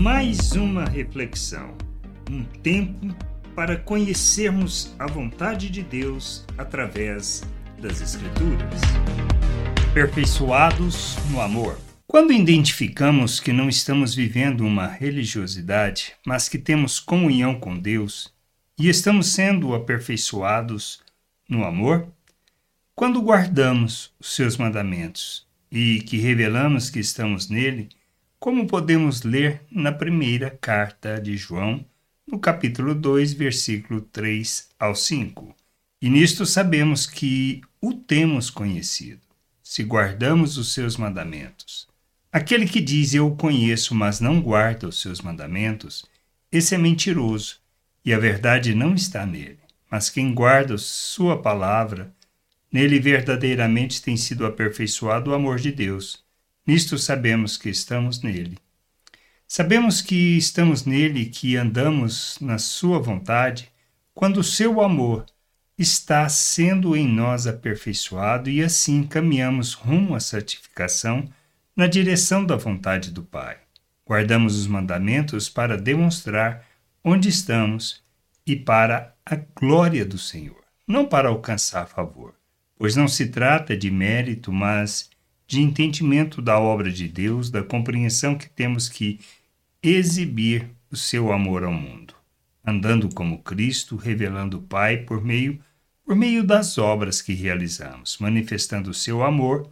Mais 0.00 0.52
uma 0.52 0.86
reflexão, 0.86 1.76
um 2.30 2.42
tempo 2.42 3.14
para 3.54 3.76
conhecermos 3.76 4.94
a 4.98 5.06
vontade 5.06 5.68
de 5.68 5.82
Deus 5.82 6.46
através 6.56 7.42
das 7.78 8.00
Escrituras. 8.00 8.80
Aperfeiçoados 9.90 11.16
no 11.30 11.38
amor. 11.38 11.78
Quando 12.06 12.32
identificamos 12.32 13.40
que 13.40 13.52
não 13.52 13.68
estamos 13.68 14.14
vivendo 14.14 14.62
uma 14.62 14.86
religiosidade, 14.86 16.14
mas 16.24 16.48
que 16.48 16.56
temos 16.56 16.98
comunhão 16.98 17.60
com 17.60 17.76
Deus 17.76 18.32
e 18.78 18.88
estamos 18.88 19.26
sendo 19.26 19.74
aperfeiçoados 19.74 21.02
no 21.46 21.62
amor, 21.62 22.08
quando 22.94 23.20
guardamos 23.20 24.14
os 24.18 24.34
seus 24.34 24.56
mandamentos 24.56 25.46
e 25.70 26.00
que 26.00 26.16
revelamos 26.16 26.88
que 26.88 27.00
estamos 27.00 27.50
nele, 27.50 27.90
como 28.40 28.66
podemos 28.66 29.22
ler 29.22 29.60
na 29.70 29.92
primeira 29.92 30.48
carta 30.48 31.20
de 31.20 31.36
João, 31.36 31.84
no 32.26 32.38
capítulo 32.38 32.94
2, 32.94 33.34
versículo 33.34 34.00
3 34.00 34.70
ao 34.78 34.94
5. 34.94 35.54
E 36.00 36.08
nisto 36.08 36.46
sabemos 36.46 37.06
que 37.06 37.60
o 37.82 37.92
temos 37.92 38.48
conhecido, 38.48 39.20
se 39.62 39.84
guardamos 39.84 40.56
os 40.56 40.72
seus 40.72 40.96
mandamentos. 40.96 41.86
Aquele 42.32 42.66
que 42.66 42.80
diz 42.80 43.12
eu 43.12 43.26
o 43.26 43.36
conheço, 43.36 43.94
mas 43.94 44.20
não 44.20 44.40
guarda 44.40 44.88
os 44.88 45.02
seus 45.02 45.20
mandamentos, 45.20 46.06
esse 46.50 46.74
é 46.74 46.78
mentiroso, 46.78 47.56
e 48.02 48.14
a 48.14 48.18
verdade 48.18 48.74
não 48.74 48.94
está 48.94 49.26
nele. 49.26 49.58
Mas 49.90 50.08
quem 50.08 50.32
guarda 50.32 50.78
sua 50.78 51.42
palavra, 51.42 52.10
nele 52.72 52.98
verdadeiramente 52.98 54.00
tem 54.00 54.16
sido 54.16 54.46
aperfeiçoado 54.46 55.30
o 55.30 55.34
amor 55.34 55.58
de 55.58 55.70
Deus. 55.70 56.24
Nisto 56.66 56.98
sabemos 56.98 57.56
que 57.56 57.68
estamos 57.68 58.22
nele. 58.22 58.58
Sabemos 59.46 60.00
que 60.00 60.36
estamos 60.36 60.84
nele 60.84 61.22
e 61.22 61.26
que 61.26 61.56
andamos 61.56 62.38
na 62.40 62.58
sua 62.58 62.98
vontade 62.98 63.68
quando 64.14 64.38
o 64.38 64.44
seu 64.44 64.80
amor 64.80 65.26
está 65.76 66.28
sendo 66.28 66.94
em 66.94 67.08
nós 67.08 67.46
aperfeiçoado 67.46 68.50
e 68.50 68.62
assim 68.62 69.02
caminhamos 69.02 69.72
rumo 69.72 70.14
à 70.14 70.20
santificação 70.20 71.28
na 71.74 71.86
direção 71.86 72.44
da 72.44 72.54
vontade 72.54 73.10
do 73.10 73.22
Pai. 73.22 73.56
Guardamos 74.06 74.56
os 74.56 74.66
mandamentos 74.66 75.48
para 75.48 75.78
demonstrar 75.78 76.66
onde 77.02 77.28
estamos 77.28 78.02
e 78.46 78.54
para 78.54 79.14
a 79.24 79.36
glória 79.36 80.04
do 80.04 80.18
Senhor, 80.18 80.62
não 80.86 81.06
para 81.06 81.28
alcançar 81.28 81.86
favor, 81.86 82.34
pois 82.76 82.94
não 82.94 83.08
se 83.08 83.28
trata 83.28 83.76
de 83.76 83.90
mérito, 83.90 84.52
mas 84.52 85.08
de 85.50 85.60
entendimento 85.60 86.40
da 86.40 86.60
obra 86.60 86.92
de 86.92 87.08
Deus, 87.08 87.50
da 87.50 87.60
compreensão 87.60 88.38
que 88.38 88.48
temos 88.48 88.88
que 88.88 89.18
exibir 89.82 90.70
o 90.88 90.96
seu 90.96 91.32
amor 91.32 91.64
ao 91.64 91.72
mundo, 91.72 92.14
andando 92.64 93.12
como 93.12 93.42
Cristo, 93.42 93.96
revelando 93.96 94.58
o 94.58 94.62
Pai 94.62 94.98
por 94.98 95.24
meio 95.24 95.58
por 96.04 96.14
meio 96.14 96.44
das 96.44 96.78
obras 96.78 97.20
que 97.20 97.34
realizamos, 97.34 98.16
manifestando 98.20 98.90
o 98.90 98.94
seu 98.94 99.24
amor 99.24 99.68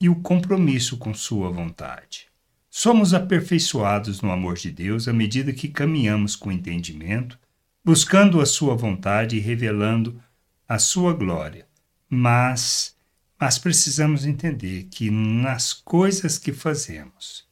e 0.00 0.08
o 0.08 0.14
compromisso 0.14 0.96
com 0.96 1.12
Sua 1.12 1.50
vontade. 1.50 2.28
Somos 2.70 3.12
aperfeiçoados 3.12 4.22
no 4.22 4.30
amor 4.30 4.54
de 4.54 4.70
Deus 4.70 5.08
à 5.08 5.12
medida 5.12 5.52
que 5.52 5.66
caminhamos 5.66 6.36
com 6.36 6.52
entendimento, 6.52 7.36
buscando 7.84 8.40
a 8.40 8.46
Sua 8.46 8.76
vontade 8.76 9.36
e 9.36 9.40
revelando 9.40 10.20
a 10.68 10.78
Sua 10.78 11.12
glória. 11.12 11.66
Mas, 12.08 12.96
mas 13.38 13.58
precisamos 13.58 14.26
entender 14.26 14.88
que 14.90 15.10
nas 15.10 15.72
coisas 15.72 16.38
que 16.38 16.52
fazemos, 16.52 17.46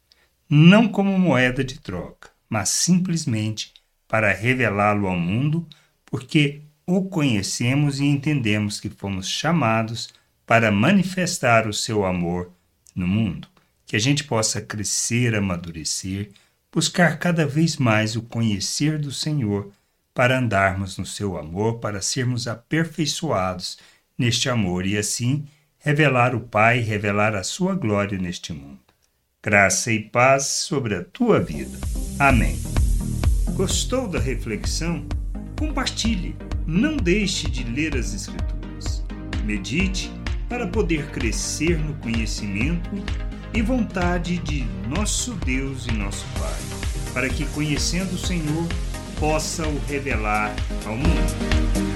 não 0.49 0.89
como 0.89 1.19
moeda 1.19 1.63
de 1.63 1.79
troca, 1.79 2.31
mas 2.49 2.69
simplesmente 2.69 3.73
para 4.09 4.33
revelá-lo 4.33 5.07
ao 5.07 5.19
mundo, 5.19 5.67
porque 6.05 6.63
o 6.87 7.05
conhecemos 7.05 8.01
e 8.01 8.05
entendemos 8.05 8.81
que 8.81 8.89
fomos 8.89 9.29
chamados 9.29 10.09
para 10.45 10.71
manifestar 10.71 11.67
o 11.67 11.73
seu 11.73 12.05
amor 12.05 12.53
no 12.95 13.07
mundo, 13.07 13.49
que 13.85 13.97
a 13.97 13.99
gente 13.99 14.25
possa 14.25 14.61
crescer, 14.61 15.35
amadurecer, 15.35 16.31
buscar 16.73 17.19
cada 17.19 17.47
vez 17.47 17.77
mais 17.77 18.17
o 18.17 18.23
conhecer 18.23 18.99
do 18.99 19.11
Senhor 19.11 19.73
para 20.15 20.39
andarmos 20.39 20.97
no 20.97 21.05
seu 21.05 21.37
amor, 21.37 21.79
para 21.79 22.01
sermos 22.01 22.47
aperfeiçoados 22.47 23.79
neste 24.17 24.49
amor. 24.49 24.87
E 24.87 24.97
assim 24.97 25.47
revelar 25.87 26.35
o 26.35 26.41
Pai, 26.41 26.81
revelar 26.81 27.37
a 27.37 27.45
sua 27.45 27.77
glória 27.77 28.19
neste 28.19 28.53
mundo. 28.53 28.81
Graça 29.41 29.93
e 29.93 30.01
paz 30.01 30.47
sobre 30.47 30.97
a 30.97 31.05
tua 31.05 31.39
vida. 31.39 31.79
Amém. 32.19 32.59
Gostou 33.55 34.09
da 34.09 34.19
reflexão? 34.19 35.07
Compartilhe. 35.57 36.35
Não 36.67 36.97
deixe 36.97 37.49
de 37.49 37.63
ler 37.63 37.95
as 37.95 38.13
Escrituras. 38.13 39.05
Medite 39.45 40.11
para 40.49 40.67
poder 40.67 41.07
crescer 41.13 41.79
no 41.79 41.95
conhecimento 41.99 42.91
e 43.55 43.63
vontade 43.63 44.39
de 44.39 44.65
nosso 44.89 45.35
Deus 45.35 45.87
e 45.87 45.93
nosso 45.93 46.27
Pai, 46.37 47.13
para 47.15 47.29
que, 47.29 47.45
conhecendo 47.47 48.13
o 48.13 48.19
Senhor, 48.19 48.67
possa 49.21 49.65
o 49.69 49.79
revelar 49.87 50.53
ao 50.85 50.97
mundo. 50.97 51.96